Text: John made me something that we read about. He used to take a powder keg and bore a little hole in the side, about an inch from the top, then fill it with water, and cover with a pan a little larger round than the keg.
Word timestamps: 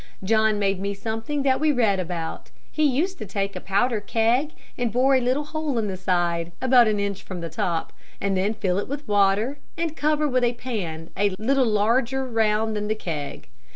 John 0.23 0.57
made 0.57 0.79
me 0.79 0.95
something 0.95 1.43
that 1.43 1.59
we 1.59 1.71
read 1.71 1.99
about. 1.99 2.49
He 2.71 2.81
used 2.81 3.19
to 3.19 3.25
take 3.27 3.55
a 3.55 3.59
powder 3.61 4.01
keg 4.01 4.53
and 4.75 4.91
bore 4.91 5.13
a 5.13 5.21
little 5.21 5.43
hole 5.43 5.77
in 5.77 5.87
the 5.87 5.95
side, 5.95 6.51
about 6.59 6.87
an 6.87 6.99
inch 6.99 7.21
from 7.21 7.39
the 7.41 7.49
top, 7.49 7.93
then 8.19 8.55
fill 8.55 8.79
it 8.79 8.87
with 8.87 9.07
water, 9.07 9.59
and 9.77 9.95
cover 9.95 10.27
with 10.27 10.43
a 10.43 10.53
pan 10.53 11.11
a 11.15 11.35
little 11.37 11.67
larger 11.67 12.25
round 12.25 12.75
than 12.75 12.87
the 12.87 12.95
keg. 12.95 13.47